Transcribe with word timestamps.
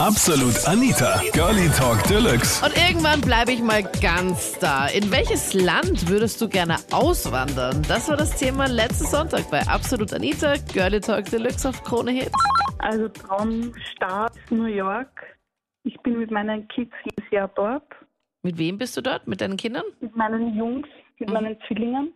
Absolut 0.00 0.54
Anita, 0.68 1.20
Girlie 1.32 1.68
Talk 1.76 2.00
Deluxe. 2.04 2.64
Und 2.64 2.76
irgendwann 2.76 3.20
bleibe 3.20 3.50
ich 3.50 3.60
mal 3.60 3.82
ganz 4.00 4.56
da. 4.60 4.86
In 4.86 5.10
welches 5.10 5.54
Land 5.54 6.08
würdest 6.08 6.40
du 6.40 6.48
gerne 6.48 6.76
auswandern? 6.92 7.82
Das 7.88 8.08
war 8.08 8.16
das 8.16 8.36
Thema 8.38 8.68
letzten 8.68 9.06
Sonntag 9.06 9.50
bei 9.50 9.60
Absolut 9.66 10.12
Anita, 10.12 10.54
Girlie 10.72 11.00
Talk 11.00 11.24
Deluxe 11.24 11.68
auf 11.68 11.82
Krone 11.82 12.12
Hit. 12.12 12.30
Also 12.78 13.08
Traumstaat 13.08 14.34
New 14.50 14.66
York. 14.66 15.36
Ich 15.82 15.98
bin 16.02 16.20
mit 16.20 16.30
meinen 16.30 16.68
Kids 16.68 16.94
jedes 17.04 17.30
Jahr 17.32 17.48
dort. 17.56 17.92
Mit 18.42 18.56
wem 18.56 18.78
bist 18.78 18.96
du 18.96 19.00
dort? 19.00 19.26
Mit 19.26 19.40
deinen 19.40 19.56
Kindern? 19.56 19.84
Mit 20.00 20.14
meinen 20.14 20.56
Jungs, 20.56 20.86
mit 21.18 21.28
meinen 21.28 21.56
Zwillingen. 21.66 22.12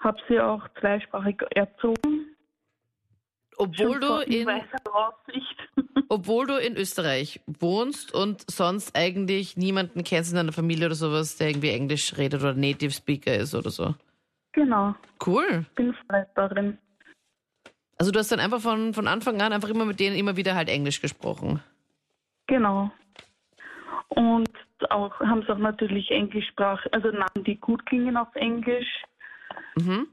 Hab 0.00 0.16
sie 0.28 0.40
auch 0.40 0.66
zweisprachig 0.80 1.40
erzogen. 1.54 2.32
Obwohl 3.58 4.00
du, 4.00 4.06
Schon 4.06 4.22
in, 4.22 4.46
weißer 4.46 4.78
Aussicht. 4.92 5.68
Obwohl 6.12 6.46
du 6.46 6.58
in 6.58 6.76
Österreich 6.76 7.40
wohnst 7.46 8.14
und 8.14 8.42
sonst 8.50 8.94
eigentlich 8.94 9.56
niemanden 9.56 10.04
kennst 10.04 10.30
in 10.30 10.36
deiner 10.36 10.52
Familie 10.52 10.84
oder 10.86 10.94
sowas, 10.94 11.38
der 11.38 11.48
irgendwie 11.48 11.70
Englisch 11.70 12.18
redet 12.18 12.42
oder 12.42 12.52
Native 12.52 12.90
Speaker 12.90 13.34
ist 13.34 13.54
oder 13.54 13.70
so. 13.70 13.94
genau, 14.52 14.94
Cool. 15.26 15.64
bin 15.74 15.94
frei 16.06 16.26
darin. 16.34 16.76
Also 17.96 18.12
du 18.12 18.18
hast 18.18 18.30
dann 18.30 18.40
einfach 18.40 18.60
von, 18.60 18.92
von 18.92 19.08
Anfang 19.08 19.40
an 19.40 19.54
einfach 19.54 19.70
immer 19.70 19.86
mit 19.86 20.00
denen 20.00 20.14
immer 20.14 20.36
wieder 20.36 20.54
halt 20.54 20.68
Englisch 20.68 21.00
gesprochen. 21.00 21.60
Genau. 22.46 22.90
Und 24.08 24.50
auch 24.90 25.18
haben 25.20 25.42
sie 25.42 25.48
auch 25.48 25.58
natürlich 25.58 26.10
Englischsprach, 26.10 26.84
also 26.92 27.08
Namen, 27.08 27.44
die 27.46 27.56
gut 27.56 27.86
klingen 27.86 28.18
auf 28.18 28.34
Englisch. 28.34 29.02
Mhm. 29.76 30.08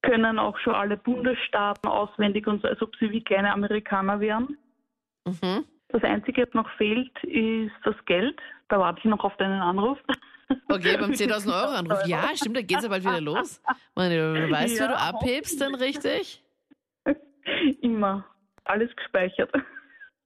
Können 0.00 0.38
auch 0.38 0.58
schon 0.60 0.74
alle 0.74 0.96
Bundesstaaten 0.96 1.90
auswendig 1.90 2.46
und 2.46 2.62
so, 2.62 2.68
als 2.68 2.80
ob 2.80 2.96
sie 2.96 3.10
wie 3.10 3.22
kleine 3.22 3.52
Amerikaner 3.52 4.20
wären. 4.20 4.56
Mhm. 5.26 5.64
Das 5.88 6.02
Einzige, 6.02 6.46
was 6.46 6.54
noch 6.54 6.70
fehlt, 6.76 7.12
ist 7.24 7.72
das 7.84 7.94
Geld. 8.06 8.38
Da 8.68 8.78
warte 8.78 8.98
ich 9.00 9.04
noch 9.04 9.22
auf 9.24 9.36
deinen 9.36 9.60
Anruf. 9.60 9.98
Okay, 10.68 10.96
beim 10.96 11.10
10.000 11.10 11.48
Euro 11.48 11.72
Anruf. 11.74 12.06
Ja, 12.06 12.28
stimmt, 12.36 12.56
da 12.56 12.62
geht's 12.62 12.84
ja 12.84 12.88
bald 12.88 13.02
wieder 13.02 13.20
los. 13.20 13.60
Meine, 13.96 14.48
weißt 14.48 14.78
du, 14.78 14.84
wie 14.84 14.86
du 14.88 14.94
Ja, 14.94 15.08
abhebst 15.10 15.60
dann 15.60 15.74
richtig? 15.74 16.40
Immer. 17.80 18.24
Alles 18.64 18.94
gespeichert. 18.94 19.50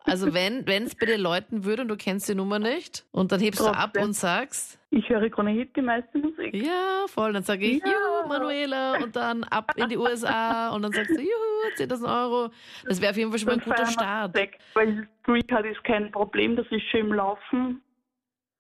Also 0.05 0.33
wenn 0.35 0.65
es 0.67 0.95
bei 0.95 1.07
dir 1.07 1.17
läuten 1.17 1.65
würde 1.65 1.83
und 1.83 1.89
du 1.89 1.97
kennst 1.97 2.29
die 2.29 2.35
Nummer 2.35 2.59
nicht 2.59 3.07
und 3.13 3.33
dann 3.33 3.41
hebst 3.41 3.61
du 3.61 3.67
ab 3.67 3.93
Trotzdem. 3.95 4.03
und 4.05 4.13
sagst, 4.15 4.79
Ich 4.91 5.09
höre 5.09 5.29
Krone 5.31 5.51
Hit, 5.53 5.75
die 5.77 5.83
meiste 5.83 6.19
Musik. 6.19 6.55
ja, 6.55 7.05
voll, 7.07 7.33
dann 7.33 7.43
sage 7.43 7.65
ich, 7.67 7.81
Ja. 7.81 7.87
juhu, 7.93 8.29
Manuela 8.29 9.03
und 9.03 9.15
dann 9.17 9.45
ab 9.45 9.73
in 9.77 9.89
die 9.89 9.97
USA 9.99 10.71
und 10.71 10.83
dann 10.83 10.93
sagst 10.93 11.11
du, 11.11 11.21
juhu, 11.21 11.29
10.000 11.77 12.23
Euro. 12.23 12.51
Das 12.85 13.01
wäre 13.01 13.11
auf 13.11 13.17
jeden 13.17 13.31
Fall 13.31 13.39
schon 13.39 13.47
mal 13.49 13.55
ein 13.55 13.61
guter 13.65 13.87
Start. 13.87 14.35
Weg, 14.35 14.59
weil 14.75 15.09
Green 15.23 15.47
Card 15.47 15.67
ist 15.67 15.83
kein 15.85 16.11
Problem, 16.13 16.57
das 16.57 16.67
ist 16.71 16.83
schon 16.91 17.01
im 17.01 17.13
Laufen. 17.13 17.83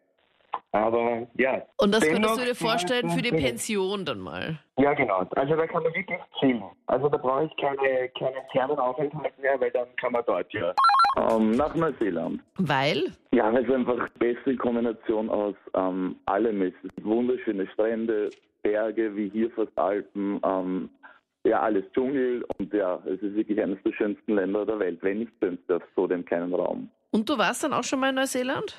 Aber 0.72 1.26
ja. 1.34 1.62
Und 1.78 1.92
das 1.94 2.06
könntest 2.06 2.38
du 2.38 2.44
dir 2.44 2.54
vorstellen 2.54 3.08
für 3.10 3.22
die 3.22 3.30
Pension 3.30 4.04
dann 4.04 4.18
mal. 4.18 4.58
Ja, 4.76 4.92
genau. 4.92 5.24
Also 5.34 5.56
da 5.56 5.66
kann 5.66 5.82
man 5.82 5.94
wirklich 5.94 6.18
chillen. 6.38 6.62
Also 6.86 7.08
da 7.08 7.16
brauche 7.16 7.44
ich 7.44 7.56
keine, 7.56 8.08
keinen 8.10 8.44
Fernaufenthalt 8.52 9.38
mehr, 9.38 9.58
weil 9.60 9.70
dann 9.70 9.88
kann 9.96 10.12
man 10.12 10.22
dort 10.26 10.52
ja. 10.52 10.74
Ähm, 11.18 11.50
nach 11.52 11.74
Neuseeland. 11.74 12.40
Weil? 12.58 13.12
Ja, 13.32 13.52
weil 13.52 13.64
es 13.64 13.74
einfach 13.74 14.08
die 14.14 14.18
beste 14.18 14.56
Kombination 14.56 15.28
aus 15.30 15.54
ähm, 15.74 16.16
allem 16.26 16.62
ist. 16.62 16.76
Wunderschöne 17.02 17.66
Strände, 17.72 18.30
Berge 18.62 19.14
wie 19.16 19.28
hier 19.28 19.50
fast 19.50 19.76
Alpen, 19.76 20.40
ähm, 20.44 20.90
ja, 21.44 21.60
alles 21.60 21.84
Dschungel 21.92 22.44
und 22.58 22.72
ja, 22.72 23.00
es 23.06 23.22
ist 23.22 23.34
wirklich 23.34 23.60
eines 23.60 23.82
der 23.84 23.92
schönsten 23.92 24.34
Länder 24.34 24.66
der 24.66 24.78
Welt, 24.78 24.98
wenn 25.02 25.20
nicht 25.20 25.32
schönste 25.42 25.76
auf 25.76 25.82
so 25.96 26.06
dem 26.06 26.24
kleinen 26.24 26.52
Raum. 26.52 26.90
Und 27.10 27.28
du 27.28 27.38
warst 27.38 27.64
dann 27.64 27.72
auch 27.72 27.84
schon 27.84 28.00
mal 28.00 28.10
in 28.10 28.16
Neuseeland? 28.16 28.76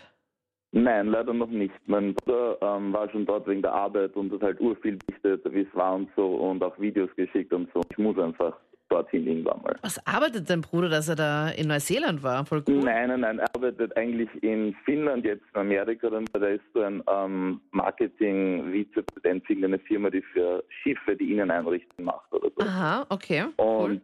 Nein, 0.71 1.07
leider 1.07 1.33
noch 1.33 1.49
nicht. 1.49 1.73
Mein 1.87 2.13
Bruder 2.13 2.57
ähm, 2.61 2.93
war 2.93 3.09
schon 3.09 3.25
dort 3.25 3.47
wegen 3.47 3.63
der 3.63 3.73
Arbeit 3.73 4.15
und 4.15 4.31
hat 4.31 4.43
halt 4.43 4.61
urviel 4.61 4.99
berichtet, 5.07 5.41
wie 5.51 5.61
es 5.61 5.75
war 5.75 5.95
und 5.95 6.09
so 6.15 6.27
und 6.27 6.63
auch 6.63 6.77
Videos 6.79 7.09
geschickt 7.15 7.51
und 7.53 7.69
so. 7.73 7.81
Ich 7.89 7.97
muss 7.97 8.19
einfach 8.19 8.55
dorthin 8.89 9.27
irgendwann 9.27 9.61
mal. 9.61 9.75
Was 9.81 10.05
arbeitet 10.05 10.49
dein 10.49 10.61
Bruder, 10.61 10.89
dass 10.89 11.07
er 11.07 11.15
da 11.15 11.49
in 11.49 11.67
Neuseeland 11.67 12.23
war? 12.23 12.45
Voll 12.45 12.63
cool. 12.67 12.79
Nein, 12.83 13.09
nein, 13.09 13.21
nein. 13.21 13.39
Er 13.39 13.55
arbeitet 13.55 13.95
eigentlich 13.95 14.29
in 14.43 14.75
Finnland, 14.85 15.25
jetzt 15.25 15.43
in 15.53 15.61
Amerika. 15.61 16.09
Dann 16.09 16.25
da 16.33 16.47
ist 16.47 16.63
so 16.73 16.81
ein 16.81 17.03
ähm, 17.09 17.61
Marketing-Vizepräsident 17.71 19.45
für 19.45 19.53
eine 19.53 19.79
Firma, 19.79 20.09
die 20.09 20.21
für 20.21 20.63
Schiffe 20.83 21.15
die 21.15 21.31
Inneneinrichtung 21.33 22.05
macht 22.05 22.31
oder 22.33 22.49
so. 22.57 22.65
Aha, 22.65 23.05
okay. 23.09 23.45
Cool. 23.57 23.91
Und 23.91 24.01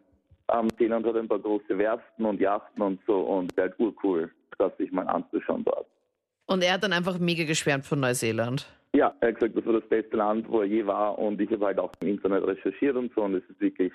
ähm, 0.52 0.68
Finnland 0.76 1.06
hat 1.06 1.16
ein 1.16 1.28
paar 1.28 1.38
große 1.38 1.76
Werften 1.76 2.24
und 2.24 2.40
Yachten 2.40 2.82
und 2.82 3.00
so 3.06 3.20
und 3.20 3.56
der 3.56 3.66
hat 3.66 3.78
urcool, 3.78 4.30
das 4.58 4.76
sich 4.78 4.92
mal 4.92 5.06
anzuschauen 5.08 5.64
dort. 5.64 5.86
Und 6.46 6.62
er 6.62 6.74
hat 6.74 6.84
dann 6.84 6.92
einfach 6.92 7.18
mega 7.18 7.44
geschwärmt 7.44 7.84
von 7.84 8.00
Neuseeland. 8.00 8.68
Ja, 8.94 9.14
er 9.20 9.28
hat 9.28 9.34
gesagt, 9.40 9.56
das 9.56 9.66
war 9.66 9.74
das 9.74 9.88
beste 9.88 10.16
Land, 10.16 10.48
wo 10.48 10.60
er 10.60 10.66
je 10.66 10.86
war 10.86 11.18
und 11.18 11.40
ich 11.40 11.50
habe 11.50 11.66
halt 11.66 11.78
auch 11.78 11.92
im 12.00 12.08
Internet 12.08 12.46
recherchiert 12.46 12.96
und 12.96 13.12
so 13.14 13.22
und 13.22 13.34
es 13.34 13.42
ist 13.50 13.60
wirklich 13.60 13.92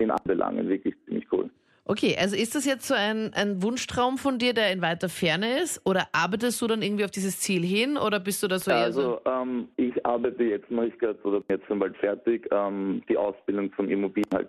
in 0.00 0.10
allen 0.10 0.24
Belangen 0.24 0.68
wirklich 0.68 0.94
ziemlich 1.04 1.26
cool. 1.32 1.50
Okay, 1.90 2.16
also 2.20 2.36
ist 2.36 2.54
das 2.54 2.66
jetzt 2.66 2.86
so 2.86 2.92
ein, 2.92 3.32
ein 3.32 3.62
Wunschtraum 3.62 4.18
von 4.18 4.38
dir, 4.38 4.52
der 4.52 4.72
in 4.72 4.82
weiter 4.82 5.08
Ferne 5.08 5.60
ist? 5.60 5.80
Oder 5.86 6.08
arbeitest 6.12 6.60
du 6.60 6.66
dann 6.66 6.82
irgendwie 6.82 7.04
auf 7.04 7.10
dieses 7.10 7.40
Ziel 7.40 7.64
hin? 7.64 7.96
Oder 7.96 8.20
bist 8.20 8.42
du 8.42 8.46
da 8.48 8.58
so 8.58 8.70
eher 8.70 8.92
so? 8.92 9.20
Also 9.24 9.42
ähm, 9.42 9.68
ich 9.76 10.04
arbeite 10.04 10.44
jetzt 10.44 10.70
mache 10.70 10.88
ich 10.88 10.98
gerade 10.98 11.18
oder 11.22 11.40
bin 11.40 11.56
jetzt 11.56 11.66
schon 11.66 11.78
bald 11.78 11.96
fertig 11.96 12.46
ähm, 12.52 13.02
die 13.08 13.16
Ausbildung 13.16 13.72
zum 13.74 13.88
Immobilien 13.88 14.28
halt 14.34 14.48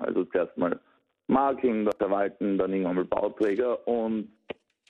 also 0.00 0.24
zuerst 0.24 0.56
mal 0.58 0.80
Marketing, 1.28 1.84
dann 1.84 1.94
verwalten, 1.96 2.58
dann 2.58 2.72
irgendwann 2.72 2.96
mal 2.96 3.04
Bauträger 3.04 3.86
und 3.86 4.28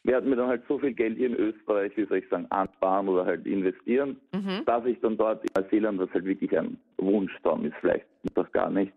werde 0.04 0.28
mir 0.28 0.36
dann 0.36 0.48
halt 0.48 0.62
so 0.68 0.78
viel 0.78 0.92
Geld 0.92 1.16
hier 1.16 1.28
in 1.28 1.36
Österreich, 1.36 1.92
wie 1.96 2.06
soll 2.06 2.18
ich 2.18 2.28
sagen, 2.28 2.46
ansparen 2.50 3.08
oder 3.08 3.24
halt 3.24 3.46
investieren, 3.46 4.16
Mhm. 4.34 4.62
dass 4.66 4.84
ich 4.86 4.98
dann 5.00 5.16
dort 5.16 5.42
in 5.44 5.50
Neuseeland, 5.56 5.98
was 5.98 6.10
halt 6.12 6.24
wirklich 6.24 6.56
ein 6.58 6.78
Wunschtraum 6.98 7.66
ist, 7.66 7.74
vielleicht 7.80 8.06
ist 8.22 8.36
das 8.36 8.50
gar 8.52 8.70
nicht, 8.70 8.92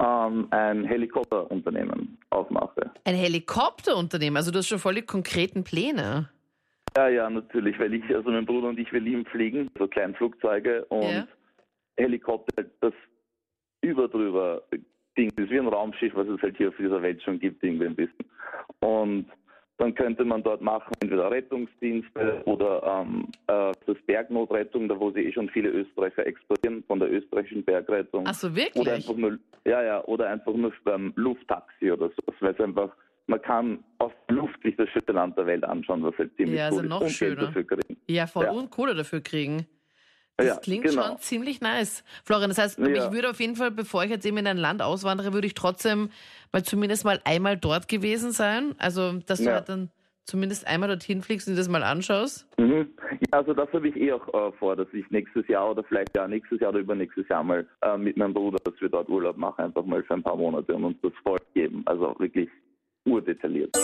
ähm, 0.00 0.48
ein 0.50 0.84
Helikopterunternehmen 0.84 2.18
aufmache. 2.30 2.90
Ein 3.04 3.16
Helikopterunternehmen, 3.16 4.36
also 4.36 4.50
du 4.50 4.58
hast 4.58 4.68
schon 4.68 4.78
voll 4.78 4.94
die 4.94 5.02
konkreten 5.02 5.64
Pläne. 5.64 6.30
Ja, 6.96 7.08
ja, 7.08 7.30
natürlich, 7.30 7.78
weil 7.78 7.94
ich, 7.94 8.04
also 8.14 8.30
mein 8.30 8.46
Bruder 8.46 8.68
und 8.68 8.78
ich, 8.78 8.92
wir 8.92 9.00
lieben 9.00 9.24
Fliegen, 9.26 9.70
so 9.78 9.86
Kleinflugzeuge 9.86 10.84
und 10.86 11.02
Ja. 11.02 11.28
Helikopter 11.96 12.64
das 12.80 12.92
überdrüber 13.82 14.62
Ding 15.16 15.30
ist, 15.36 15.50
wie 15.50 15.58
ein 15.58 15.66
Raumschiff, 15.66 16.14
was 16.14 16.28
es 16.28 16.40
halt 16.42 16.56
hier 16.56 16.68
auf 16.68 16.76
dieser 16.78 17.02
Welt 17.02 17.22
schon 17.22 17.40
gibt, 17.40 17.62
irgendwie 17.62 17.86
ein 17.86 17.96
bisschen. 17.96 18.24
Und 18.80 19.26
dann 19.78 19.94
könnte 19.94 20.24
man 20.24 20.42
dort 20.42 20.60
machen, 20.60 20.92
entweder 21.00 21.30
Rettungsdienste 21.30 22.42
oder 22.46 22.82
ähm, 23.06 23.28
äh, 23.46 23.72
das 23.86 23.96
Bergnotrettung, 24.06 24.88
da 24.88 24.98
wo 24.98 25.10
sie 25.12 25.20
eh 25.20 25.32
schon 25.32 25.48
viele 25.50 25.70
Österreicher 25.70 26.26
exportieren, 26.26 26.82
von 26.86 26.98
der 26.98 27.10
österreichischen 27.12 27.64
Bergrettung. 27.64 28.24
Ach 28.26 28.34
so, 28.34 28.54
wirklich? 28.54 28.76
Oder 28.76 28.94
einfach 28.94 29.14
nur, 29.16 29.38
ja, 29.64 29.82
ja, 29.82 30.04
oder 30.04 30.28
einfach 30.28 30.52
nur 30.52 30.72
beim 30.84 31.12
Lufttaxi 31.16 31.90
oder 31.92 32.08
so. 32.08 32.34
Weil 32.40 32.54
es 32.54 32.60
einfach, 32.60 32.90
man 33.28 33.40
kann 33.42 33.84
aus 33.98 34.12
der 34.28 34.36
Luft 34.36 34.60
sich 34.64 34.74
das 34.76 34.88
schönste 34.90 35.12
Land 35.12 35.38
der 35.38 35.46
Welt 35.46 35.62
anschauen, 35.64 36.02
was 36.02 36.16
halt 36.18 36.34
ziemlich 36.36 36.58
Ja, 36.58 36.66
also 36.66 36.78
cool 36.78 36.84
ist. 36.84 36.88
noch 36.90 37.00
und 37.00 37.06
Geld 37.06 37.14
schöner. 37.16 37.40
dafür 37.46 37.64
kriegen. 37.66 37.96
Ja, 38.08 38.26
voll 38.26 38.44
Ja. 38.46 38.50
und 38.52 38.70
Kohle 38.70 38.94
dafür 38.96 39.20
kriegen. 39.20 39.66
Das 40.38 40.46
Ja, 40.46 40.56
klingt 40.56 40.84
genau. 40.84 41.02
schon 41.02 41.18
ziemlich 41.18 41.60
nice. 41.60 42.04
Florian, 42.24 42.48
das 42.48 42.58
heißt, 42.58 42.78
Ja. 42.78 42.86
ich 42.86 43.10
würde 43.12 43.28
auf 43.30 43.40
jeden 43.40 43.56
Fall, 43.56 43.72
bevor 43.72 44.04
ich 44.04 44.10
jetzt 44.10 44.24
eben 44.24 44.36
in 44.38 44.46
ein 44.46 44.56
Land 44.56 44.80
auswandere, 44.82 45.32
würde 45.32 45.48
ich 45.48 45.54
trotzdem 45.54 46.10
mal 46.52 46.62
zumindest 46.62 47.04
mal 47.04 47.20
einmal 47.24 47.56
dort 47.56 47.88
gewesen 47.88 48.30
sein. 48.30 48.74
Also, 48.78 49.14
dass 49.26 49.40
du 49.40 49.46
Ja. 49.46 49.54
halt 49.54 49.68
dann 49.68 49.90
zumindest 50.26 50.64
einmal 50.68 50.88
dorthin 50.88 51.22
fliegst 51.22 51.48
und 51.48 51.54
dir 51.54 51.58
das 51.58 51.68
mal 51.68 51.82
anschaust. 51.82 52.46
Mhm. 52.56 52.88
Ja, 53.32 53.38
also 53.38 53.52
das 53.52 53.68
habe 53.72 53.88
ich 53.88 53.96
eh 53.96 54.12
auch 54.12 54.28
äh, 54.32 54.52
vor, 54.58 54.76
dass 54.76 54.86
ich 54.92 55.10
nächstes 55.10 55.48
Jahr 55.48 55.70
oder 55.72 55.82
vielleicht 55.82 56.14
ja 56.16 56.28
nächstes 56.28 56.60
Jahr 56.60 56.70
oder 56.70 56.78
übernächstes 56.80 57.26
Jahr 57.28 57.42
mal 57.42 57.66
äh, 57.82 57.96
mit 57.96 58.16
meinem 58.16 58.34
Bruder, 58.34 58.58
dass 58.62 58.80
wir 58.80 58.90
dort 58.90 59.08
Urlaub 59.08 59.36
machen, 59.38 59.64
einfach 59.64 59.84
mal 59.84 60.04
für 60.04 60.14
ein 60.14 60.22
paar 60.22 60.36
Monate 60.36 60.72
und 60.72 60.84
uns 60.84 60.98
das 61.02 61.12
voll 61.24 61.38
geben. 61.54 61.82
Also 61.86 62.06
auch 62.08 62.20
wirklich 62.20 62.48
urdetailliert. 63.10 63.74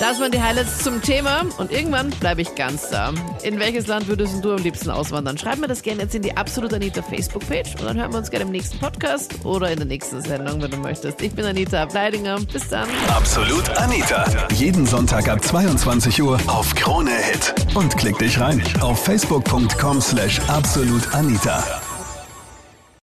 Das 0.00 0.20
waren 0.20 0.32
die 0.32 0.40
Highlights 0.40 0.78
zum 0.78 1.00
Thema 1.00 1.44
und 1.58 1.70
irgendwann 1.70 2.10
bleibe 2.10 2.42
ich 2.42 2.54
ganz 2.54 2.90
da. 2.90 3.12
In 3.42 3.58
welches 3.60 3.86
Land 3.86 4.08
würdest 4.08 4.44
du 4.44 4.52
am 4.52 4.62
liebsten 4.62 4.90
auswandern? 4.90 5.38
Schreib 5.38 5.58
mir 5.58 5.68
das 5.68 5.82
gerne 5.82 6.02
jetzt 6.02 6.14
in 6.14 6.22
die 6.22 6.36
Absolut 6.36 6.72
Anita 6.74 7.02
Facebook-Page 7.02 7.76
und 7.80 7.84
dann 7.84 8.00
hören 8.00 8.12
wir 8.12 8.18
uns 8.18 8.30
gerne 8.30 8.46
im 8.46 8.50
nächsten 8.50 8.78
Podcast 8.78 9.44
oder 9.44 9.70
in 9.70 9.76
der 9.76 9.86
nächsten 9.86 10.20
Sendung, 10.20 10.60
wenn 10.62 10.70
du 10.70 10.78
möchtest. 10.78 11.22
Ich 11.22 11.34
bin 11.34 11.44
Anita 11.44 11.82
Ableidinger. 11.82 12.38
Bis 12.52 12.68
dann. 12.68 12.88
Absolut 13.08 13.68
Anita. 13.78 14.24
Jeden 14.54 14.86
Sonntag 14.86 15.28
ab 15.28 15.42
22 15.42 16.22
Uhr 16.22 16.38
auf 16.48 16.74
Krone 16.74 17.10
Hit. 17.10 17.54
Und 17.74 17.96
klick 17.96 18.18
dich 18.18 18.40
rein 18.40 18.62
auf 18.80 19.04
facebook.com 19.04 20.00
slash 20.00 20.40
absolutanita. 20.48 21.91